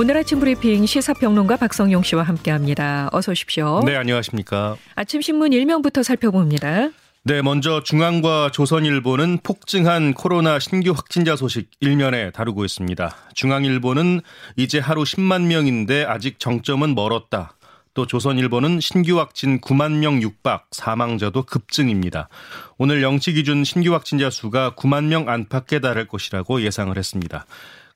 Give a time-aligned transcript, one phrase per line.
[0.00, 3.10] 오늘 아침 브리핑 시사평론가 박성용 씨와 함께합니다.
[3.12, 3.82] 어서 오십시오.
[3.84, 4.78] 네, 안녕하십니까.
[4.94, 6.88] 아침 신문 일면부터 살펴봅니다.
[7.24, 13.14] 네, 먼저 중앙과 조선일보는 폭증한 코로나 신규 확진자 소식 일면에 다루고 있습니다.
[13.34, 14.22] 중앙일보는
[14.56, 17.58] 이제 하루 10만 명인데 아직 정점은 멀었다.
[17.92, 22.30] 또 조선일보는 신규 확진 9만 명 육박, 사망자도 급증입니다.
[22.78, 27.44] 오늘 영치 기준 신규 확진자 수가 9만 명 안팎에 달할 것이라고 예상을 했습니다.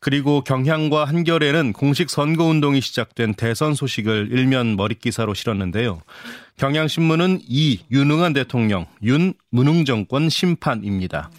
[0.05, 6.03] 그리고 경향과 한겨레는 공식 선거운동이 시작된 대선 소식을 일면 머릿기사로 실었는데요.
[6.59, 11.31] 경향신문은 이 유능한 대통령, 윤 무능정권 심판입니다.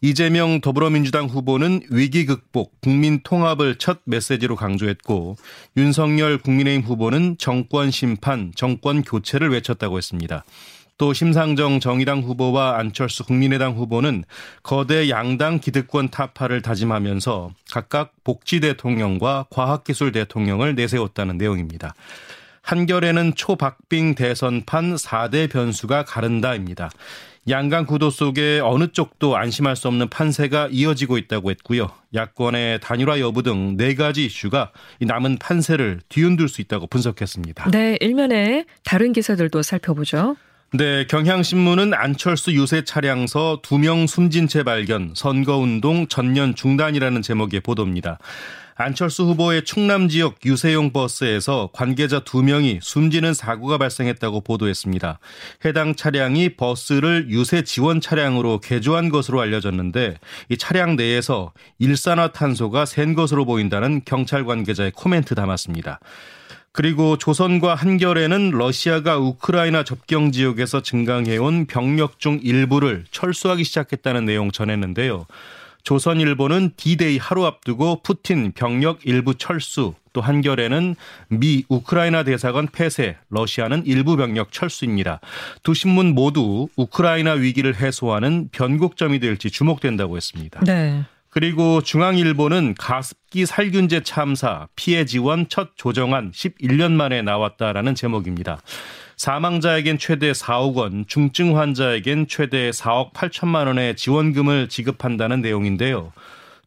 [0.00, 5.34] 이재명 더불어민주당 후보는 위기 극복, 국민 통합을 첫 메시지로 강조했고
[5.76, 10.44] 윤석열 국민의힘 후보는 정권 심판, 정권 교체를 외쳤다고 했습니다.
[10.96, 14.24] 또 심상정 정의당 후보와 안철수 국민의당 후보는
[14.62, 21.94] 거대 양당 기득권 타파를 다짐하면서 각각 복지 대통령과 과학기술 대통령을 내세웠다는 내용입니다.
[22.62, 26.90] 한결에는 초박빙 대선판 4대 변수가 가른다입니다.
[27.46, 31.90] 양강 구도 속에 어느 쪽도 안심할 수 없는 판세가 이어지고 있다고 했고요.
[32.14, 34.72] 야권의 단일화 여부 등 네 가지 이슈가
[35.02, 37.70] 남은 판세를 뒤흔들 수 있다고 분석했습니다.
[37.70, 40.36] 네, 일면에 다른 기사들도 살펴보죠.
[40.76, 48.18] 네, 경향신문은 안철수 유세 차량서 두 명 숨진 채 발견, 선거운동 전년 중단이라는 제목의 보도입니다.
[48.74, 55.20] 안철수 후보의 충남 지역 유세용 버스에서 관계자 두 명이 숨지는 사고가 발생했다고 보도했습니다.
[55.64, 60.16] 해당 차량이 버스를 유세 지원 차량으로 개조한 것으로 알려졌는데
[60.48, 66.00] 이 차량 내에서 일산화탄소가 샌 것으로 보인다는 경찰 관계자의 코멘트 담았습니다.
[66.74, 75.26] 그리고 조선과 한결에는 러시아가 우크라이나 접경 지역에서 증강해온 병력 중 일부를 철수하기 시작했다는 내용 전했는데요.
[75.84, 80.96] 조선일보는 D-데이 하루 앞두고 푸틴 병력 일부 철수, 또 한결에는
[81.28, 85.20] 미 우크라이나 대사관 폐쇄, 러시아는 일부 병력 철수입니다.
[85.62, 90.58] 두 신문 모두 우크라이나 위기를 해소하는 변곡점이 될지 주목된다고 했습니다.
[90.64, 91.04] 네.
[91.34, 98.60] 그리고 중앙일보는 가습기 살균제 참사 피해 지원 첫 조정안 11년 만에 나왔다라는 제목입니다.
[99.16, 106.12] 사망자에겐 최대 4억 원, 중증 환자에겐 최대 4억 8천만 원의 지원금을 지급한다는 내용인데요.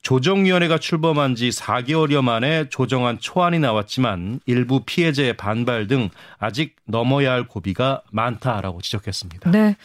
[0.02, 7.48] 조정위원회가 출범한 지 4개월여 만에 조정안 초안이 나왔지만 일부 피해자의 반발 등 아직 넘어야 할
[7.48, 9.50] 고비가 많다라고 지적했습니다.
[9.52, 9.78] 네.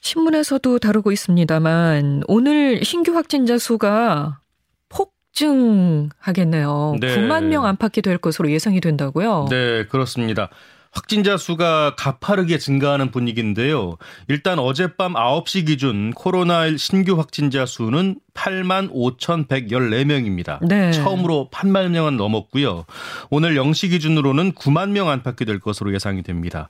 [0.00, 4.40] 신문에서도 다루고 있습니다만 오늘 신규 확진자 수가
[4.88, 6.96] 폭증하겠네요.
[7.00, 7.16] 네.
[7.16, 9.46] 9만 명 안팎이 될 것으로 예상이 된다고요?
[9.50, 10.48] 네, 그렇습니다.
[10.90, 13.96] 확진자 수가 가파르게 증가하는 분위기인데요.
[14.26, 20.66] 일단 어젯밤 9시 기준 코로나 신규 확진자 수는 8만 5,114명입니다.
[20.66, 20.92] 네.
[20.92, 22.84] 처음으로 8만 명은 넘었고요.
[23.30, 26.68] 오늘 0시 기준으로는 9만 명 안팎이 될 것으로 예상이 됩니다.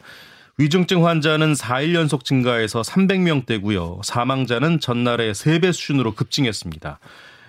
[0.61, 4.03] 위중증 환자는 4일 연속 증가해서 300명대고요.
[4.03, 6.99] 사망자는 전날의 3배 수준으로 급증했습니다.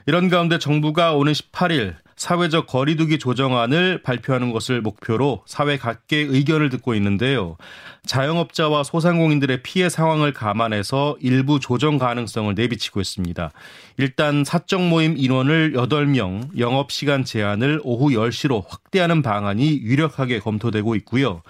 [0.06, 6.94] 이런 가운데 정부가 오는 18일 사회적 거리두기 조정안을 발표하는 것을 목표로 사회 각계의 의견을 듣고
[6.96, 7.58] 있는데요.
[8.06, 13.52] 자영업자와 소상공인들의 피해 상황을 감안해서 일부 조정 가능성을 내비치고 있습니다.
[13.98, 21.42] 일단 사적 모임 인원을 8명, 영업 시간 제한을 오후 10시로 확대하는 방안이 유력하게 검토되고 있고요.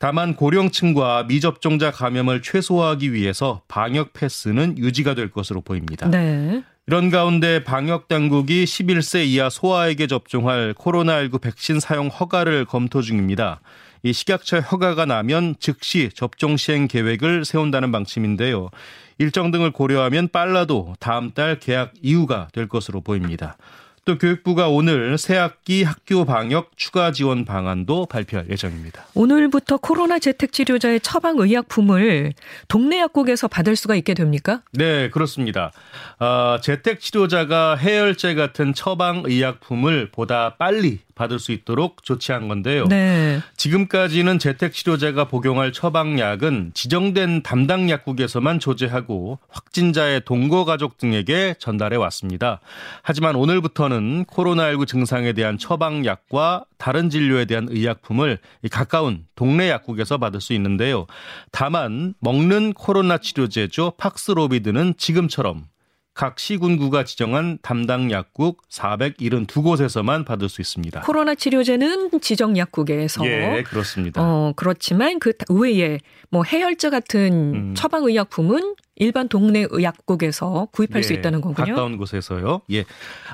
[0.00, 6.08] 다만 고령층과 미접종자 감염을 최소화하기 위해서 방역 패스는 유지가 될 것으로 보입니다.
[6.08, 6.62] 네.
[6.86, 13.60] 이런 가운데 방역 당국이 11세 이하 소아에게 접종할 코로나19 백신 사용 허가를 검토 중입니다.
[14.02, 18.70] 이 식약처 허가가 나면 즉시 접종 시행 계획을 세운다는 방침인데요.
[19.18, 23.58] 일정 등을 고려하면 빨라도 다음 달 계약 이후가 될 것으로 보입니다.
[24.04, 29.04] 또 교육부가 오늘 새학기 학교 방역 추가 지원 방안도 발표할 예정입니다.
[29.14, 32.32] 오늘부터 코로나 재택 치료자의 처방 의약품을
[32.68, 34.62] 동네 약국에서 받을 수가 있게 됩니까?
[34.72, 35.72] 네, 그렇습니다.
[36.18, 42.86] 어, 재택 치료자가 해열제 같은 처방 의약품을 보다 빨리 받을 수 있도록 조치한 건데요.
[42.88, 43.42] 네.
[43.58, 52.60] 지금까지는 재택 치료자가 복용할 처방약은 지정된 담당 약국에서만 조제하고 확진자의 동거 가족 등에게 전달해 왔습니다.
[53.02, 58.38] 하지만 오늘부터는 코로나19 증상에 대한 처방약과 다른 진료에 대한 의약품을
[58.70, 61.06] 가까운 동네 약국에서 받을 수 있는데요.
[61.52, 65.66] 다만 먹는 코로나 치료제죠 팍스로비드는 지금처럼
[66.14, 71.02] 각 시군구가 지정한 담당 약국 472곳에서만 받을 수 있습니다.
[71.02, 74.20] 코로나 치료제는 지정 약국에서 예, 그렇습니다.
[74.22, 75.98] 어, 그렇지만 그 외에
[76.30, 77.74] 뭐 해열제 같은 음.
[77.74, 81.74] 처방 의약품은 일반 동네 약국에서 구입할 수 예, 있다는 거군요.
[81.74, 82.60] 가까운 곳에서요.
[82.72, 82.84] 예.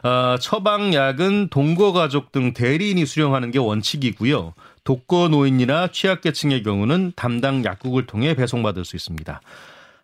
[0.05, 4.55] 어, 처방약은 동거 가족 등 대리인이 수령하는 게 원칙이고요.
[4.84, 9.40] 독거 노인이나 취약계층의 경우는 담당 약국을 통해 배송받을 수 있습니다.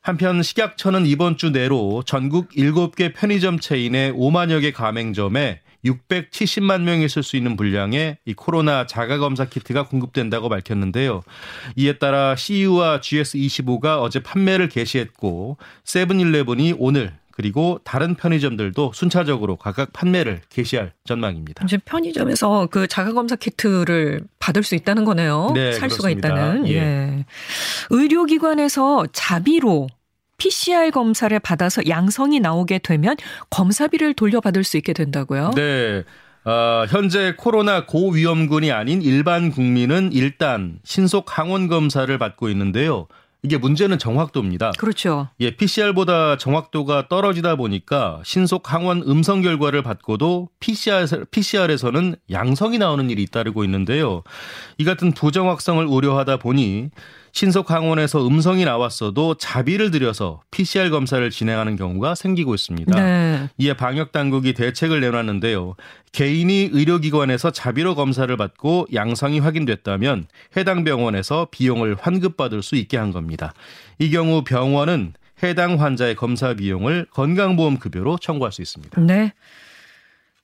[0.02, 7.22] 한편 식약처는 이번 주 내로 전국 7개 편의점 체인의 5만여 개 가맹점에 670만 명이 쓸
[7.22, 11.22] 수 있는 분량의 이 코로나 자가검사 키트가 공급된다고 밝혔는데요.
[11.76, 20.42] 이에 따라 CU와 GS25가 어제 판매를 개시했고 세븐일레븐이 오늘 그리고 다른 편의점들도 순차적으로 각각 판매를
[20.48, 21.64] 개시할 전망입니다.
[21.64, 25.50] 이제 편의점에서 그 자가 검사 키트를 받을 수 있다는 거네요.
[25.52, 26.28] 네, 살 수가 그렇습니다.
[26.28, 26.68] 있다는.
[26.68, 26.74] 예.
[26.76, 27.24] 예.
[27.90, 29.88] 의료기관에서 자비로
[30.38, 33.16] PCR 검사를 받아서 양성이 나오게 되면
[33.50, 35.50] 검사비를 돌려받을 수 있게 된다고요?
[35.56, 36.04] 네.
[36.44, 43.08] 어, 현재 코로나 고위험군이 아닌 일반 국민은 일단 신속 항원 검사를 받고 있는데요.
[43.44, 44.72] 이게 문제는 정확도입니다.
[44.78, 45.28] 그렇죠.
[45.40, 53.22] 예, PCR보다 정확도가 떨어지다 보니까 신속 항원 음성 결과를 받고도 PCR, PCR에서는 양성이 나오는 일이
[53.22, 54.22] 잇따르고 있는데요.
[54.78, 56.90] 이 같은 부정확성을 우려하다 보니
[57.32, 63.02] 신속 항원에서 음성이 나왔어도 자비를 들여서 PCR 검사를 진행하는 경우가 생기고 있습니다.
[63.02, 63.48] 네.
[63.56, 65.74] 이에 방역 당국이 대책을 내놨는데요.
[66.12, 70.26] 개인이 의료기관에서 자비로 검사를 받고 양성이 확인됐다면
[70.58, 73.54] 해당 병원에서 비용을 환급받을 수 있게 한 겁니다.
[73.98, 79.00] 이 경우 병원은 해당 환자의 검사 비용을 건강보험 급여로 청구할 수 있습니다.
[79.00, 79.32] 네.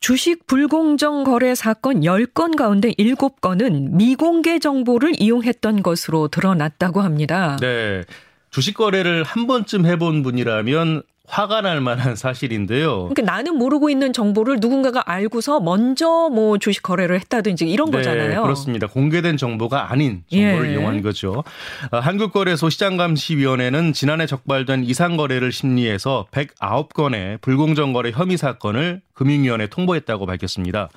[0.01, 7.57] 주식 불공정 거래 사건 10건 가운데 7건은 미공개 정보를 이용했던 것으로 드러났다고 합니다.
[7.61, 8.05] 네.
[8.51, 13.09] 주식 거래를 한 번쯤 해본 분이라면 화가 날 만한 사실인데요.
[13.11, 18.43] 그러니까 나는 모르고 있는 정보를 누군가가 알고서 먼저 뭐 주식 거래를 했다든지 이런 네, 거잖아요.
[18.43, 18.87] 그렇습니다.
[18.87, 20.73] 공개된 정보가 아닌 정보를 예.
[20.73, 21.45] 이용한 거죠.
[21.91, 30.89] 어, 한국거래소 시장감시위원회는 지난해 적발된 이상거래를 심리해서 109건의 불공정거래 혐의 사건을 금융위원회에 통보했다고 밝혔습니다.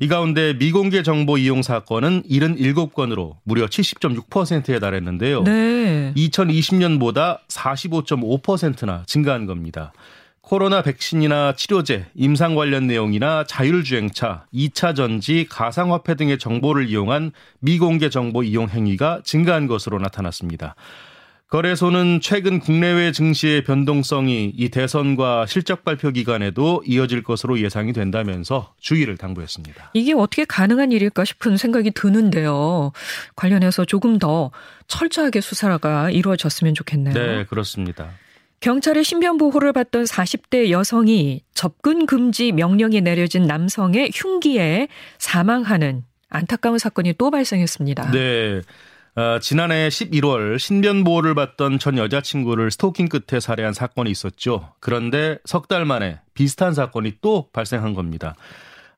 [0.00, 5.44] 이 가운데 미공개 정보 이용 사건은 77건으로 무려 70.6%에 달했는데요.
[5.44, 6.12] 네.
[6.16, 9.92] 2020년보다 45.5%나 증가한 겁니다.
[10.40, 18.42] 코로나 백신이나 치료제, 임상 관련 내용이나 자율주행차, 2차 전지, 가상화폐 등의 정보를 이용한 미공개 정보
[18.42, 20.74] 이용 행위가 증가한 것으로 나타났습니다.
[21.48, 29.16] 거래소는 최근 국내외 증시의 변동성이 이 대선과 실적 발표 기간에도 이어질 것으로 예상이 된다면서 주의를
[29.16, 29.92] 당부했습니다.
[29.94, 32.92] 이게 어떻게 가능한 일일까 싶은 생각이 드는데요.
[33.34, 34.50] 관련해서 조금 더
[34.88, 37.14] 철저하게 수사가 이루어졌으면 좋겠네요.
[37.14, 38.10] 네, 그렇습니다.
[38.60, 47.14] 경찰의 신변 보호를 받던 40대 여성이 접근 금지 명령이 내려진 남성의 흉기에 사망하는 안타까운 사건이
[47.16, 48.10] 또 발생했습니다.
[48.10, 48.60] 네.
[49.18, 54.72] 어, 지난해 11월 신변 보호를 받던 전 여자친구를 스토킹 끝에 살해한 사건이 있었죠.
[54.78, 58.36] 그런데 석 달 만에 비슷한 사건이 또 발생한 겁니다.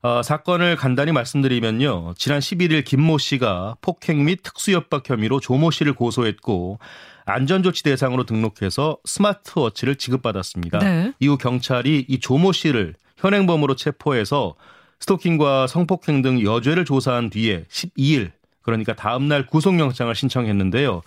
[0.03, 2.13] 어, 사건을 간단히 말씀드리면요.
[2.19, 6.77] 지난 11일 김모 씨가 폭행 및 특수협박 혐의로 조모 씨를 고소했고
[7.25, 10.77] 안전조치 대상으로 등록해서 스마트워치를 지급받았습니다.
[10.79, 11.13] 네.
[11.19, 14.53] 이후 경찰이 이 조모 씨를 현행범으로 체포해서
[14.99, 21.01] 스토킹과 성폭행 등 여죄를 조사한 뒤에 12일 그러니까 다음 날 구속영장을 신청했는데요.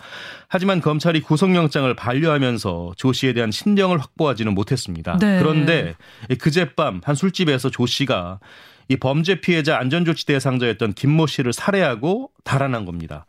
[0.47, 5.17] 하지만 검찰이 구속영장을 반려하면서 조 씨에 대한 신병을 확보하지는 못했습니다.
[5.19, 5.39] 네.
[5.39, 5.95] 그런데
[6.39, 8.39] 그제밤 한 술집에서 조 씨가
[8.87, 13.25] 이 범죄 피해자 안전조치 대상자였던 김모 씨를 살해하고 달아난 겁니다.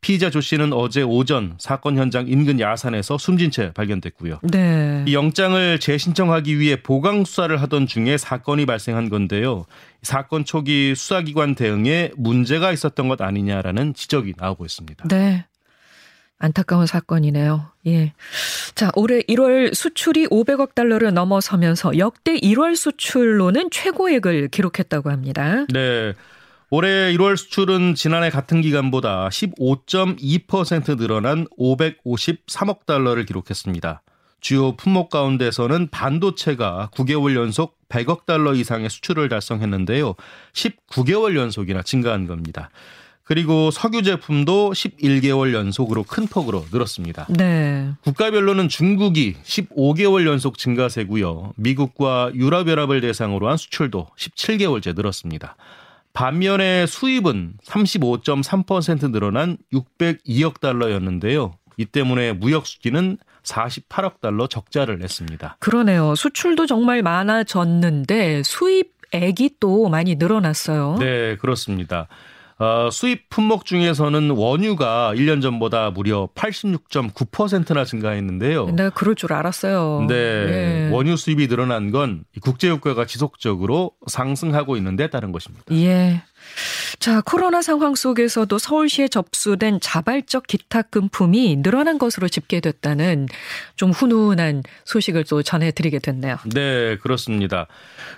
[0.00, 4.40] 피의자 조 씨는 어제 오전 사건 현장 인근 야산에서 숨진 채 발견됐고요.
[4.42, 5.04] 네.
[5.06, 9.64] 이 영장을 재신청하기 위해 보강 수사를 하던 중에 사건이 발생한 건데요.
[10.02, 15.08] 사건 초기 수사기관 대응에 문제가 있었던 것 아니냐라는 지적이 나오고 있습니다.
[15.08, 15.44] 네.
[16.38, 17.72] 안타까운 사건이네요.
[17.88, 18.12] 예.
[18.76, 25.66] 자, 올해 1월 수출이 500억 달러를 넘어서면서 역대 1월 수출로는 최고액을 기록했다고 합니다.
[25.72, 26.14] 네.
[26.70, 34.02] 올해 1월 수출은 지난해 같은 기간보다 15.2% 늘어난 553억 달러를 기록했습니다.
[34.40, 40.14] 주요 품목 가운데서는 반도체가 9개월 연속 100억 달러 이상의 수출을 달성했는데요.
[40.52, 42.68] 19개월 연속이나 증가한 겁니다.
[43.24, 47.28] 그리고 석유 제품도 11개월 연속으로 큰 폭으로 늘었습니다.
[47.30, 47.90] 네.
[48.02, 51.54] 국가별로는 중국이 15개월 연속 증가세고요.
[51.56, 55.56] 미국과 유럽연합을 대상으로 한 수출도 17개월째 늘었습니다.
[56.18, 61.52] 반면에 수입은 35.3% 늘어난 602억 달러였는데요.
[61.76, 65.58] 이 때문에 무역 수지는 48억 달러 적자를 냈습니다.
[65.60, 66.16] 그러네요.
[66.16, 70.96] 수출도 정말 많아졌는데 수입액이 또 많이 늘어났어요.
[70.98, 72.08] 네, 그렇습니다.
[72.58, 78.70] 어, 수입 품목 중에서는 원유가 1년 전보다 무려 86.9%나 증가했는데요.
[78.74, 80.06] 네, 그럴 줄 알았어요.
[80.08, 80.90] 네, 예.
[80.92, 85.66] 원유 수입이 늘어난 건 국제 유가가 지속적으로 상승하고 있는 데 따른 것입니다.
[85.72, 86.22] 예.
[86.98, 93.28] 자, 코로나 상황 속에서도 서울시에 접수된 자발적 기탁금품이 늘어난 것으로 집계됐다는
[93.76, 96.36] 좀 훈훈한 소식을 또 전해드리게 됐네요.
[96.52, 97.66] 네, 그렇습니다.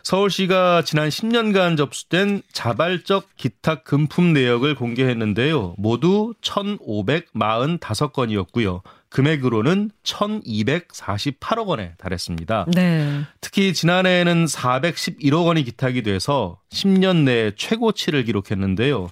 [0.02, 5.74] 서울시가 지난 10년간 접수된 자발적 기탁금품 내역을 공개했는데요.
[5.76, 8.80] 모두 1,545건이었고요.
[9.10, 12.66] 금액으로는 1,248억 원에 달했습니다.
[12.74, 13.22] 네.
[13.40, 19.08] 특히 지난해에는 411억 원이 기탁이 돼서 10년 내 최고치를 기록했는데요.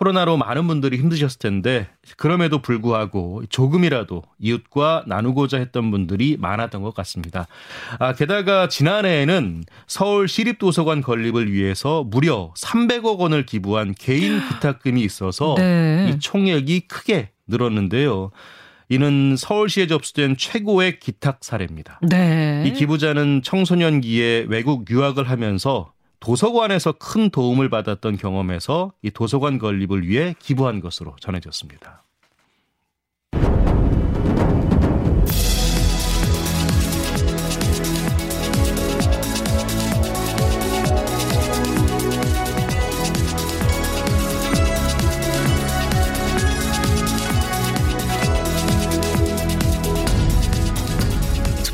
[0.00, 7.46] 코로나로 많은 분들이 힘드셨을 텐데 그럼에도 불구하고 조금이라도 이웃과 나누고자 했던 분들이 많았던 것 같습니다.
[7.98, 16.10] 아, 게다가 지난해에는 서울 시립도서관 건립을 위해서 무려 300억 원을 기부한 개인 기탁금이 있어서 네.
[16.14, 18.30] 이 총액이 크게 늘었는데요.
[18.90, 22.00] 이는 서울시에 접수된 최고의 기탁 사례입니다.
[22.02, 22.64] 네.
[22.66, 30.34] 이 기부자는 청소년기에 외국 유학을 하면서 도서관에서 큰 도움을 받았던 경험에서 이 도서관 건립을 위해
[30.40, 32.04] 기부한 것으로 전해졌습니다.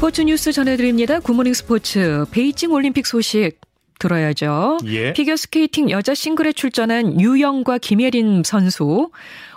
[0.07, 1.19] 스포츠 뉴스 전해드립니다.
[1.19, 2.27] 굿모닝 스포츠.
[2.31, 3.59] 베이징 올림픽 소식
[3.99, 4.79] 들어야죠.
[4.85, 5.13] 예.
[5.13, 9.11] 피겨스케이팅 여자 싱글에 출전한 유영과 김예림 선수.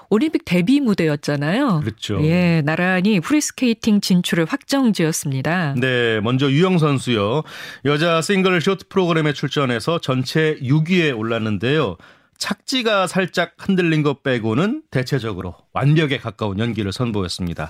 [0.10, 1.82] 올림픽 데뷔 무대였잖아요.
[1.82, 2.20] 그렇죠.
[2.24, 5.76] 예, 나란히 프리스케이팅 진출을 확정지었습니다.
[5.78, 7.44] 네, 먼저 유영 선수요.
[7.86, 11.96] 여자 싱글 쇼트 프로그램에 출전해서 전체 6위에 올랐는데요.
[12.40, 17.70] 착지가 살짝 흔들린 것 빼고는 대체적으로 완벽에 가까운 연기를 선보였습니다.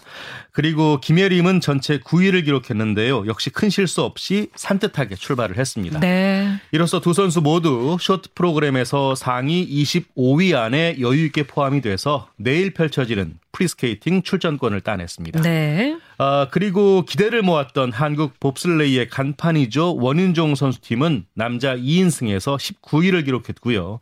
[0.52, 3.26] 그리고 김예림은 전체 9위를 기록했는데요.
[3.26, 6.00] 역시 큰 실수 없이 산뜻하게 출발을 했습니다.
[6.00, 6.62] 네.
[6.72, 13.40] 이로써 두 선수 모두 쇼트 프로그램에서 상위 25위 안에 여유 있게 포함이 돼서 내일 펼쳐지는
[13.52, 15.42] 프리스케이팅 출전권을 따냈습니다.
[15.42, 15.98] 네.
[16.20, 19.96] 아, 그리고 기대를 모았던 한국 봅슬레이의 간판이죠.
[19.96, 24.00] 원윤종 선수팀은 남자 2인승에서 19위를 기록했고요.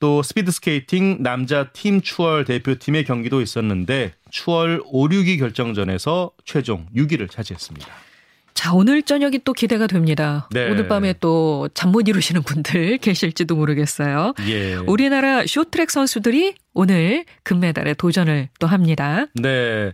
[0.00, 7.28] 또 스피드 스케이팅 남자 팀 추월 대표팀의 경기도 있었는데 추월 5, 6위 결정전에서 최종 6위를
[7.30, 8.07] 차지했습니다.
[8.58, 10.48] 자, 오늘 저녁이 또 기대가 됩니다.
[10.50, 10.68] 네.
[10.68, 14.34] 오늘 밤에 또 잠 못 이루시는 분들 계실지도 모르겠어요.
[14.48, 14.74] 예.
[14.74, 19.26] 우리나라 쇼트랙 선수들이 오늘 금메달에 도전을 또 합니다.
[19.34, 19.92] 네.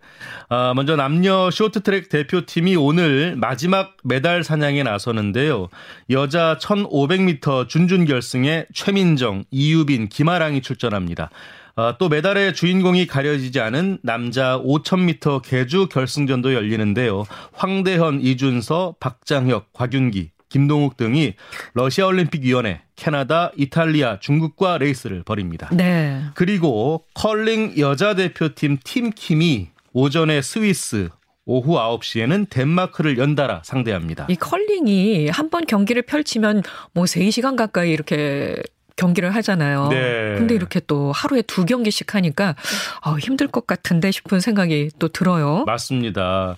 [0.49, 5.69] 아, 먼저 남녀 쇼트트랙 대표팀이 오늘 마지막 메달 사냥에 나서는데요.
[6.09, 11.29] 여자 1500m 준준 결승에 최민정, 이유빈, 김아랑이 출전합니다.
[11.77, 17.25] 어, 또 메달의 주인공이 가려지지 않은 남자 5000m 개주 결승전도 열리는데요.
[17.53, 21.35] 황대헌, 이준서, 박장혁, 곽윤기, 김동욱 등이
[21.73, 25.69] 러시아 올림픽 위원회, 캐나다, 이탈리아, 중국과 레이스를 벌입니다.
[25.73, 26.23] 네.
[26.35, 31.09] 그리고 컬링 여자 대표팀 팀킴이 오전에 스위스,
[31.47, 34.27] 오후 9시에는 덴마크를 연달아 상대합니다.
[34.31, 36.63] 이 컬링이 한 번 경기를 펼치면
[36.95, 38.57] 뭐 3시간 가까이 이렇게
[38.97, 39.89] 경기를 하잖아요.
[39.89, 40.35] 네.
[40.37, 42.55] 근데 이렇게 또 하루에 두 경기씩 하니까
[43.03, 45.65] 아, 힘들 것 같은데 싶은 생각이 또 들어요.
[45.67, 46.57] 맞습니다.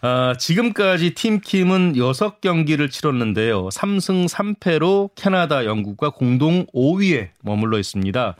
[0.00, 3.68] 아, 지금까지 팀킴은 6경기를 치렀는데요.
[3.68, 8.36] 3승 3패로 캐나다, 영국과 공동 5위에 머물러 있습니다.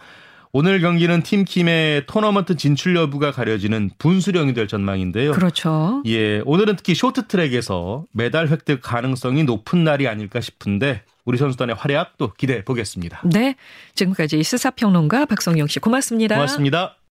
[0.59, 5.33] 오늘 경기는 팀킴의 토너먼트 진출 여부가 가려지는 분수령이 될 전망인데요.
[5.33, 6.03] 그렇죠.
[6.07, 12.65] 예, 오늘은 특히 쇼트트랙에서 메달 획득 가능성이 높은 날이 아닐까 싶은데 우리 선수단의 활약도 기대해
[12.65, 13.21] 보겠습니다.
[13.25, 13.55] 네.
[13.97, 16.37] 지금까지 스사평론가 박성영 씨 고맙습니다.
[16.37, 16.97] 고맙습니다.